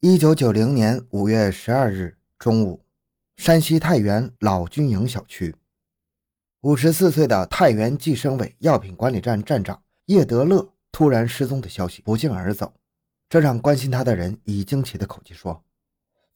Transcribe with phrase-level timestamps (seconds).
[0.00, 2.84] 一九九零年五月十二日中午，
[3.38, 5.56] 山西太原老军营小区，
[6.60, 12.74] 五十四岁的太原计生委药品管理站站长叶德乐突然失踪的消息不胫而走，
[13.30, 15.64] 这让关心他的人以惊奇的口气说：“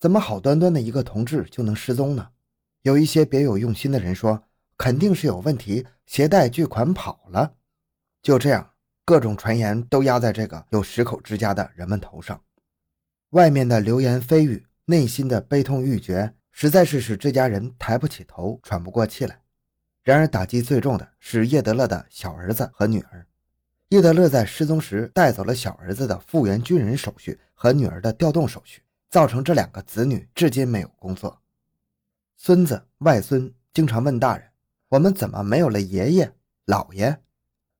[0.00, 2.30] 怎么好端端的一个同志就能失踪呢？”
[2.80, 4.42] 有一些别有用心的人说
[4.78, 7.52] ：“肯定是有问题，携带巨款跑了。”
[8.22, 8.70] 就这样，
[9.04, 12.42] 各种传言都压在这个有十口之家的人们头上。
[13.30, 19.40] 外面的流言蜚语，内心的悲痛欲绝，实在是使这家人抬不起头，喘不过气来。
[20.02, 23.24] 然而，打击最重的是叶德勒的小儿子和女儿。
[23.90, 31.40] 叶德勒在失踪时带走了小儿子的复员军人手续和女儿的调动手续，造成这两个子女至今没有工作。
[32.36, 34.48] 孙子、外孙经常问大人
[34.90, 36.34] ：“我们怎么没有了爷爷、
[36.66, 37.20] 姥爷？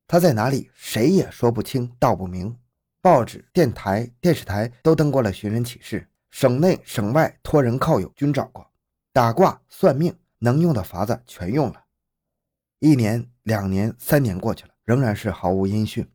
[0.07, 0.71] 他在哪里？
[0.75, 2.57] 谁也说不清道不明。”
[3.03, 8.71] 报纸、电台、电视台都登过了寻人启事，省内省外托人靠友均找过，
[9.11, 11.85] 打卦、算命，能用的法子全用了。
[12.79, 16.07] 一年、两年、三年过去了，仍然是毫无音讯。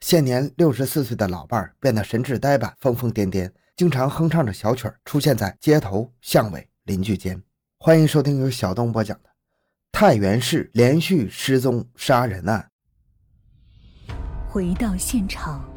[0.00, 7.40] 现年六十四岁的老伴儿变得神志呆板、疯疯癫癫，经常哼唱着小曲儿出现在街头巷尾、邻居间。
[7.78, 9.28] 欢迎收听由小东播讲的
[9.92, 12.68] 《太原市连续失踪杀人案》。
[14.52, 15.73] 回到现场。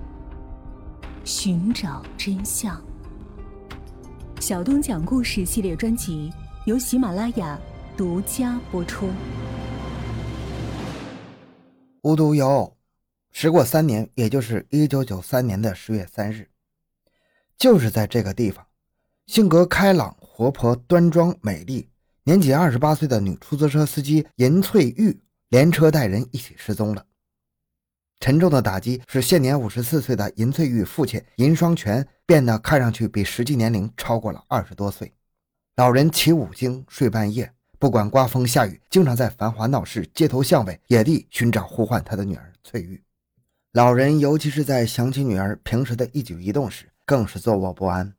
[1.28, 2.82] 寻找真相。
[4.40, 6.32] 小东讲故事系列专辑
[6.66, 7.60] 由喜马拉雅
[7.98, 9.10] 独家播出。
[12.04, 12.78] 无独有偶，
[13.34, 16.50] 时过三年，也就是一九九三年的十月三日，
[17.58, 18.66] 就是在这个地方，
[19.26, 21.90] 性格开朗、活泼、端庄、美丽，
[22.24, 27.06] 年仅二十八岁的女出租车司机银翠玉连车带人一起失踪了。
[28.20, 35.14] 沉重的打击使现年五十四岁的银翠玉父亲银双全变得看上去比实际年龄超过了二十多岁。
[35.76, 43.02] 老人起五更睡半夜，不管刮风下雨，经常在繁华闹市、街头巷尾、野地寻找呼唤他的女儿翠玉。
[43.74, 48.12] 老人尤其是在想起女儿平时的一举一动时，更是坐卧不安。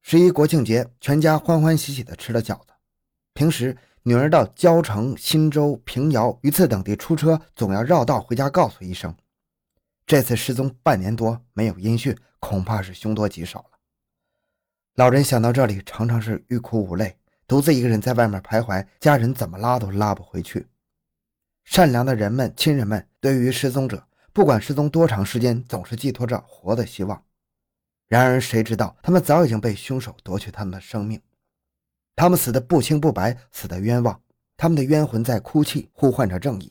[0.00, 2.68] 十一国庆节，全家欢欢喜喜地吃了饺子。
[3.34, 9.12] 平时女儿到交城、新州、平遥、榆次等地出车，总要绕道回家告诉一声。
[10.12, 13.78] 这次失踪半年多没有音讯，恐怕是凶多吉少了。
[14.96, 20.66] 老人想到这里，常常是欲哭无泪，独自一个人在外面徘徊，家人怎么拉都拉不回去。
[21.64, 27.24] 善良的人们、亲人们对于失踪者，不管失踪多长时间，总是寄托着活的希望。
[28.06, 31.22] 然而，谁知道他们早已经被凶手夺去他们的生命？
[32.14, 34.20] 他们死的不清不白，死的冤枉，
[34.58, 36.70] 他们的冤魂在哭泣，呼唤着正义。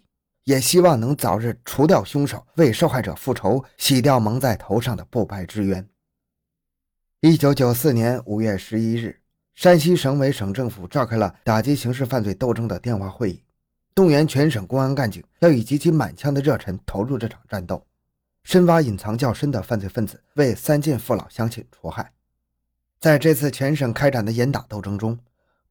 [0.52, 5.88] 也希望能早日除掉凶手，为受害者复仇，洗掉蒙在头上的不白之冤。
[7.22, 9.22] 一九九四年五月十一日，
[9.56, 13.42] 山西省委省政府召开了打击刑事犯罪斗争的电话会议，
[13.96, 17.86] 动员全省公安干警要以极其满腔的热忱投入这场战斗，
[18.44, 22.12] 深挖隐藏较深的犯罪分子，为三晋父老乡亲除害。
[23.00, 25.18] 在这次全省开展的严打斗争中，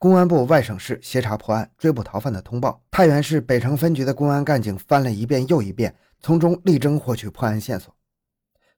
[0.00, 7.94] 公安部外省市协查破案、追捕逃犯的通报，太原市北城分局的公安干警翻了一遍又一遍，从中力争获取破案线索。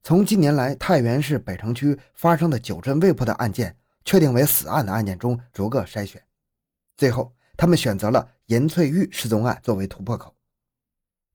[0.02, 6.20] 从近年来太原市北城区发生的九针未破的案件，确定为死案的案件中逐个筛选，
[6.96, 10.34] 最后他们选择了严翠玉失踪案作为突破口。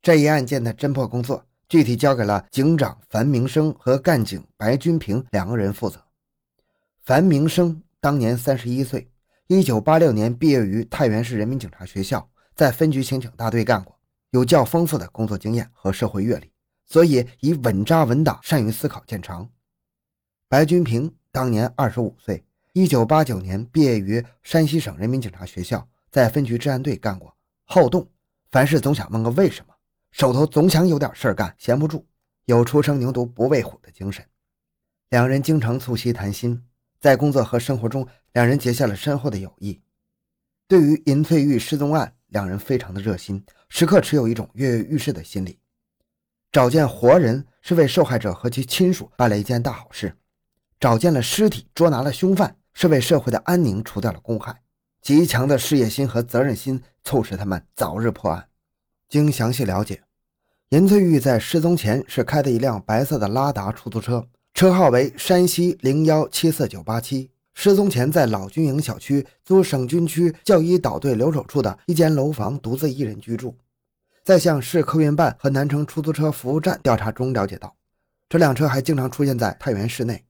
[0.01, 6.03] 这一案件的侦破工作具体交给了警长樊明生和干警白军平两个人负责。
[7.05, 9.09] 樊明生当年三十一岁。
[9.49, 13.97] 一九八六年毕业于太原市人民警察学校，在分局刑警大队干过，
[14.31, 16.51] 有较丰富的工作经验和社会阅历，
[16.83, 19.49] 所以以稳扎稳打、善于思考见长。
[20.49, 22.43] 白军平当年二十五岁，
[22.73, 27.33] 一九八九年毕业于山西省人民警察学校，在分局治安队干过，
[27.63, 28.05] 好动，
[28.51, 29.73] 凡事总想问个为什么，
[30.11, 32.05] 手头总想有点事儿干，闲不住，
[32.43, 34.25] 有初生牛犊不畏虎的精神。
[35.09, 36.65] 两人经常促膝谈心。
[36.99, 39.81] 在工作和生活中，两人结下了深厚的友谊。
[40.67, 45.57] 对于银翠玉失踪案，两人非常的热心，时刻持有一种跃跃欲试的心理。
[46.51, 50.11] 找见活人是为受害者和其亲属办了一件大好事；
[50.79, 54.61] 找见了尸体，捉拿了凶犯，是为社会的安宁除掉了公害。
[55.01, 58.47] 极强的事业心和责任心促使他们早日破案。
[59.09, 60.03] 经详细了解，
[60.69, 64.27] 银翠玉在失踪前是开的一辆白色的拉达出租车。
[64.53, 73.57] 车号为山西零幺七四九八七，失踪前在老军营小区租省军区教医导队留守处的一间楼房独自一人居住。
[74.23, 77.75] 在向市客运办和南城出租车服务站调查中了解到，
[78.29, 80.23] 这辆车还经常出现在太原市内。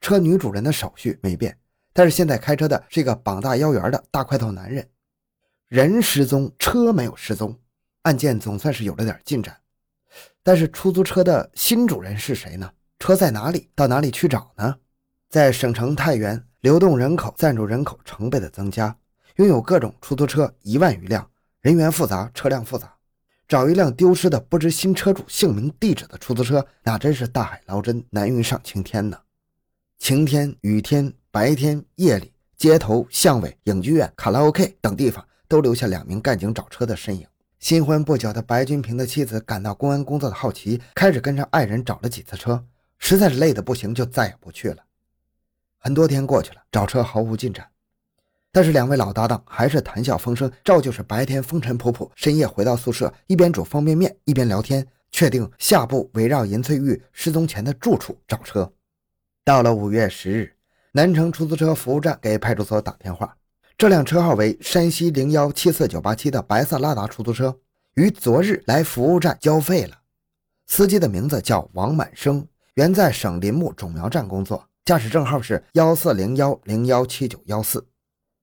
[0.00, 1.54] 车女主人的手续没变，
[1.92, 4.88] 但是现在开车的是一个膀大腰圆的大块头男人。
[5.68, 7.54] 人失踪，车没有失踪，
[8.04, 9.54] 案件总算是有了点进展。
[10.42, 12.72] 但是出租车的新主人是谁呢？
[12.98, 13.68] 车在哪里？
[13.74, 14.74] 到哪里去找呢？
[15.28, 18.96] 在省城太原，流动人口、暂住人口成倍的增加，
[19.34, 21.28] 拥有各种出租车一万余辆，
[21.60, 22.94] 人员复杂，车辆复杂。
[23.48, 29.18] 找一辆丢失的不知新车主姓名地址的出租车，那真是大海捞针，难于上青天呢。
[29.98, 37.26] 晴天、雨天、白天、夜里，街头、巷尾、影剧院、卡拉 OK 等地方都留下两名干警找车的身影。
[37.58, 42.64] 新婚不久的白军平的妻子感到公安工作的好奇，开始跟着爱人找了几次车，
[43.00, 44.76] 实在是累得不行，就再也不去了。
[45.84, 47.66] 很多天过去了，找车毫无进展。
[48.52, 58.72] 但是两位老搭档还是谈笑风生，照旧是白天风尘仆仆，深夜回到宿舍，一边煮方便面一边聊天，确定下步围绕银翠玉失踪前的住处找车。
[59.44, 60.54] 到了五月十日，
[60.92, 63.36] 南城出租车服务站给派出所打电话，
[63.76, 67.58] 这辆车号为山西零幺七四九八七的白色拉达出租车，
[67.94, 69.98] 于昨日来服务站交费了。
[70.68, 77.86] 司机的名字叫王满生，原在省林木种苗站工作，驾驶证号是幺四零幺零幺七九幺四。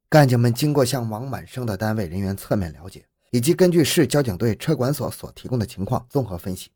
[0.07, 6.71] 干警们经过向王满生的单位人员侧面了解，以及根据市交警队车管所所提供的情况综合分析，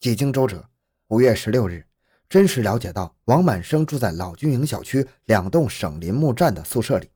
[0.00, 0.68] 几经周折，
[1.08, 1.86] 五月十六日，
[2.28, 7.08] 真实了解到王满生住在老军营小区两栋省林木站的宿舍里。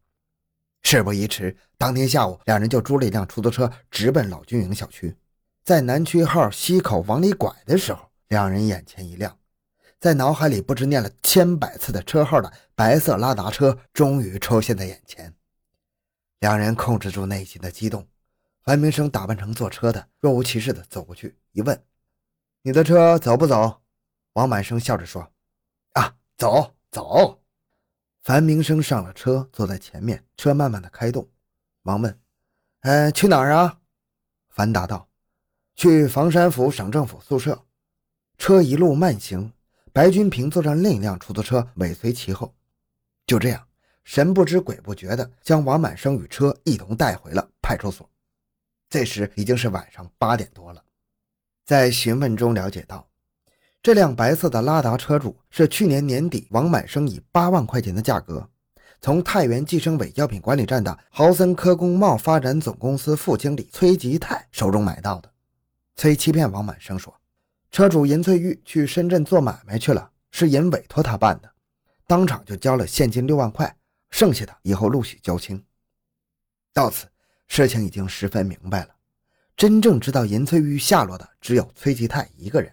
[0.80, 5.14] 事不宜迟，当天下午，两人就租了一辆出租车，直奔老军营小区。
[5.62, 9.36] 在南区号西口往里拐的时候，两人眼前一亮，
[10.00, 15.34] 在脑海里不知念了千百次的车号的白色拉达车终于出现在眼前。
[16.38, 18.08] 两人控制住内心的激动，
[18.64, 21.84] 樊明生打扮成坐车的，若无其事的走过去，一问
[22.64, 23.82] ：“你的车走不走？”
[24.32, 25.30] 王满生笑着说
[25.92, 27.42] ：“啊，走走。”
[28.24, 31.28] 樊明生上了车，坐在前面，车慢慢的开动。
[31.82, 32.18] 忙问
[32.80, 33.80] ：“呃，去哪儿啊？”
[34.48, 35.10] 樊答道
[35.76, 37.66] ：“去房山府省政府宿舍。”
[38.38, 39.52] 车一路慢行，
[39.92, 42.54] 白军平坐上另一辆出租车，尾随其后。
[43.26, 43.66] 就这样。
[44.02, 48.08] 神不知鬼不觉地将王满生与车一同带回了派出所。
[48.88, 50.82] 这时已经是晚上八点多了。
[51.64, 53.06] 在询问中了解到，
[53.80, 58.48] 这辆白色的拉达车主是去年年底王满生以八万块钱的价格，
[59.00, 65.30] 从太原计生委药品管理站的豪森科工贸发展总公司副经理崔吉泰手中买到的。
[65.94, 67.14] 崔欺骗王满生说，
[67.70, 71.50] 车主银翠玉去深圳做买卖去了，是银委托他办的，
[72.06, 73.76] 当场就交了现金六万块。
[74.10, 75.62] 剩下的以后陆续交清。
[76.72, 77.06] 到此，
[77.46, 78.88] 事情已经十分明白了。
[79.56, 82.72] 真正知道银翠玉下落的只有崔吉泰一个人。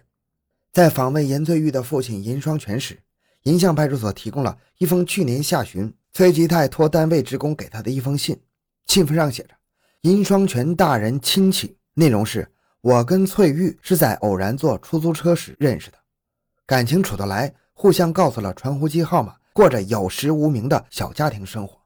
[0.72, 2.98] 在访问银翠玉的父亲银双全时，
[3.44, 8.40] 银巷派出所提供了一封去年下旬崔吉泰托单位职工给他的一封信。
[8.86, 9.50] 信封上写着
[10.02, 12.50] ：“银双全大人亲戚。”内容是
[12.80, 15.98] ：“我跟翠玉是在偶然坐出租车时认识的，
[16.66, 21.80] 感情处得来，互相告诉了传呼机号码。”过着有实无名的小家庭生活。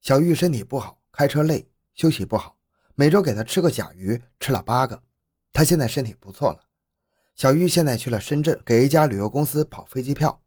[0.00, 2.56] 小玉身体不好，开车累，休息不好，
[2.94, 5.02] 每周给她吃个甲鱼，吃了八个。
[5.52, 6.60] 她现在身体不错了。
[7.34, 10.40] 小玉现在去了深圳，给一家旅游公司跑飞机票。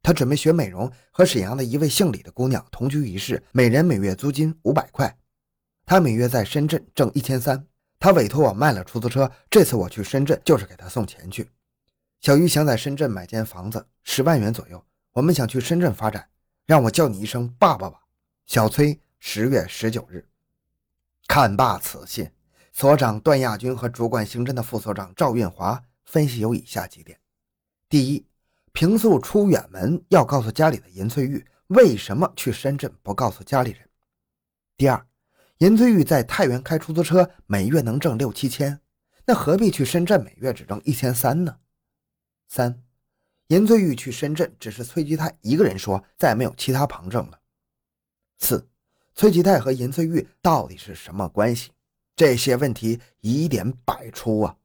[0.00, 5.18] 她准备学美容，和沈阳的一位姓李的姑娘同居一室，每人每月租金五百块。
[5.84, 7.66] 她每月在深圳挣一千三。
[8.06, 11.50] 他委托我卖了出租车，这次我去深圳就是给他送钱去。
[12.20, 14.80] 小玉想在深圳买间房子，十万元左右。
[15.10, 16.28] 我们想去深圳发展，
[16.66, 18.02] 让我叫你一声爸爸吧。
[18.46, 20.24] 小崔，十月十九日。
[21.26, 22.30] 看罢此信，
[22.72, 27.18] 所长段亚军和主管刑侦的副所长赵运华分析有以下几点：
[27.88, 28.24] 第一，
[28.70, 33.80] 平素出远门要告诉家里的银翠玉，为什么去深圳不告诉家里人？
[34.76, 35.04] 第二，
[35.58, 38.78] 银翠玉在太原开出租车，每月能挣六七千，
[39.24, 41.56] 那何必去深圳每月只挣一千三呢？
[42.46, 42.82] 三。
[43.48, 47.40] 银翠玉去深圳，只是崔吉泰一个人说，再没有其他旁证了。
[48.38, 48.68] 四，
[49.14, 51.70] 崔吉泰和银翠玉到底是什么关系？
[52.14, 54.56] 这些问题疑点百出啊！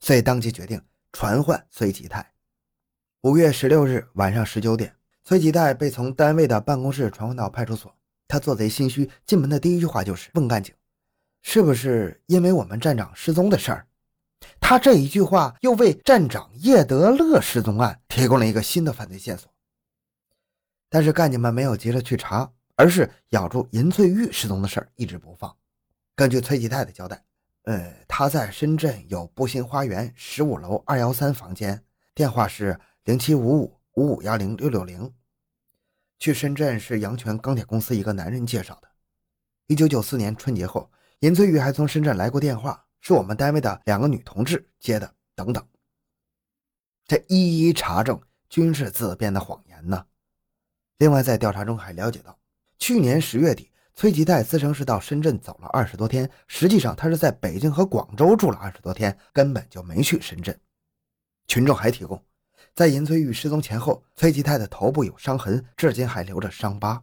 [0.00, 2.32] 所以当即决定传唤崔吉泰。
[3.20, 7.95] 五月十六日晚上十九点，崔吉泰被从单位的办公室传唤到派出所。
[8.28, 10.74] 他做贼心虚，进门的第一句话就是问干警
[11.42, 13.86] ：“是不是因为我们站长失踪的事儿？”
[14.60, 19.50] 他这一句话又为站长叶德乐失踪案提供了一个新的犯罪线索。
[20.88, 25.54] 但是干警们没有急着去查，而是咬住银翠玉失踪的事儿一直不放。
[26.14, 27.24] 根据崔吉泰的交代，
[27.62, 31.82] 呃，他在深圳有步行花园十五楼二幺三房间，
[32.14, 35.12] 电话是零七五五五五幺零六六零。
[36.18, 38.88] 去深圳是阳泉钢铁公司一个男人介绍的。
[39.66, 45.14] 一九九四年春节后，尹翠玉还从深圳来过电话，是我们单位的两个女同志接的。
[45.34, 45.62] 等等，
[47.06, 48.18] 这一一查证，
[48.48, 50.06] 均是自编的谎言呢。
[50.96, 52.38] 另外，在调查中还了解到，
[52.78, 60.58] 去年十月底，崔吉泰自称是到深圳走了二十多天，实际上他是在北京和广州住了二十多天，根本就没去深圳。
[61.46, 62.24] 群众还提供。
[62.74, 67.02] 在尹翠玉失踪前后，崔吉泰的头部有伤痕，至今还留着伤疤。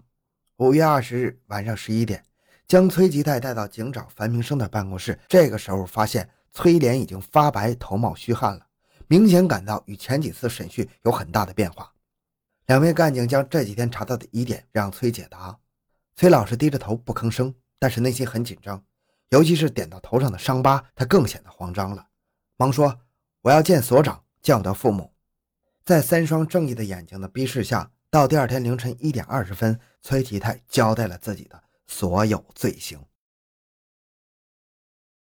[0.57, 2.24] 五月二十日晚上十一点，
[2.67, 5.19] 将崔吉泰带到警长樊明生的办公室。
[5.27, 8.65] 这个时候发现崔脸已经发白，头冒虚汗了，
[9.07, 11.91] 明显感到与前几次审讯有很大的变化。
[12.67, 15.57] 两位干警将这几天查到的疑点让崔解答。
[16.15, 18.81] 崔老师低着头不吭声，但是内心很紧张，
[19.29, 22.05] 尤其是点到头上的伤疤，他更显得慌张了，
[22.55, 22.98] 忙说
[23.41, 25.12] ：“我要见所长，见我的父母。”
[25.86, 32.98] 在三双正义的眼睛的逼视下，到第二天凌晨一点二十分，崔吉泰交代了自己的所有罪行。